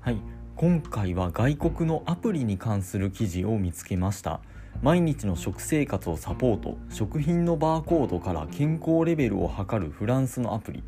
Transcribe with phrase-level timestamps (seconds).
[0.00, 0.16] はい。
[0.56, 4.40] 今回は外国のアプリに関する記事を見つけました。
[4.80, 10.82] 毎日の食生活をサポート食品のバーコードから健康レベルを測るフランスのアプリ。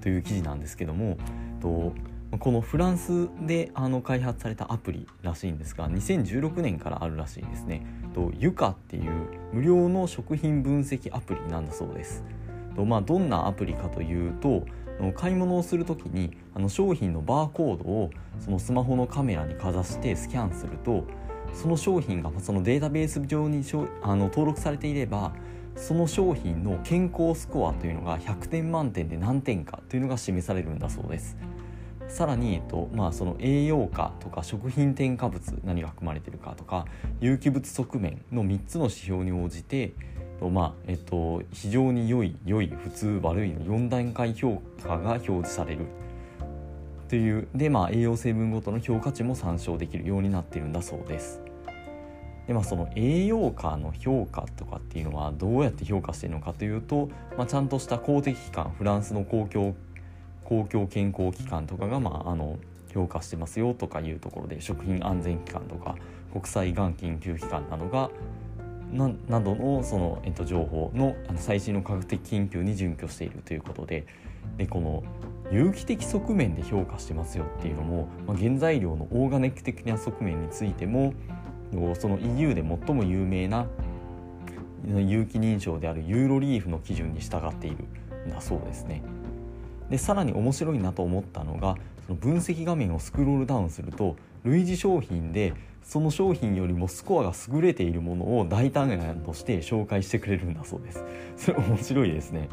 [0.00, 1.16] という記事なんですけども
[1.60, 1.92] と
[2.38, 7.86] このフランスであの開発されたアプリらしいんですが2016年からあるらしいですね。
[8.14, 9.12] とユカっていう
[9.52, 12.24] 無料の食品分析アプリなんだそうです。
[12.74, 14.64] とまあどんなアプリかというと
[15.14, 18.10] 買い物をする時にあの商品のバーコードを
[18.40, 21.04] そのスマホのカメラにかざしてスキャンすると
[21.52, 23.64] その商品がそのデータベース上に
[24.02, 25.32] あの登録されていれば
[25.74, 31.36] その商品の健康スコアというのが100点満点で何点かというのが示されるんだそうです。
[32.08, 36.86] さらに、えっとまあ、その栄養価とか食品添加物何が含まれているかとか
[37.20, 39.92] 有機物側面の3つの指標に応じて
[40.38, 45.86] とまあえっと、非常に良い良い普通悪いの4段階評価が表示される
[47.08, 51.40] というで、まあ、栄養成分ごとの評価値も参照できるようになっているんだそうです。
[52.46, 59.74] でまあ、その栄養価の評価とかっていうのはどうやって評価しているのかというと、まあ、ちゃんとした公的機関フランスの公共
[60.44, 62.56] 公共健康機関とかが、まあ、あの
[62.94, 65.96] 評価してますよとかいうところで食品安全機関とか
[66.32, 68.10] 国際がん研究機関などが
[68.92, 74.06] ななどのその、えっと、情報のあの最新の科学的研究に準拠しているということで
[74.56, 75.02] でこの
[75.50, 81.14] 有機的側面で評価してますよっていうのも、まあ、原材料のオーガニック的な側面についても
[81.98, 83.66] その EU で最も有名な
[84.86, 87.84] 有機認証であるユーロリーフの基準に従っている
[88.26, 89.02] んだそうですね。
[89.90, 94.16] でさらに面白いなと思ったのがその分析画面をスクロールダウンすると
[94.46, 95.52] 類似商品で
[95.82, 101.04] その商品よりもスコアが優れているものを大胆案として紹介してくれるんだそうです。
[101.36, 102.48] それ面白いですね。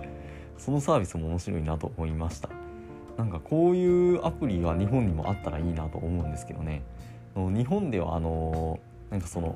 [0.57, 2.49] そのサービスも面白いなと思いました。
[3.17, 6.83] なんかこういうアプリは日本にもあったらいいなと思うんですけどね。
[7.35, 9.55] 日本ではあのなんかその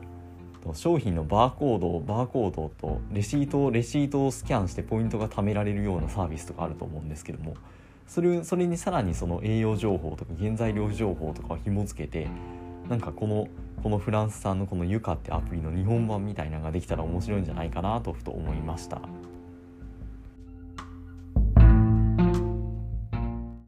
[0.74, 7.54] 商品のバーコードバーコードとレシートレシートをスキャンしてポイントが貯められるようなサービスとかあると思うんですけども。
[8.08, 12.28] それそれにさらにその栄養情報とか原材料情報とかを紐付けて
[12.90, 13.48] なんかこの
[13.84, 19.02] このフランス産のこのユカってアプリの日本版みたいなのができたら面白いんじゃないかなとふと思いました。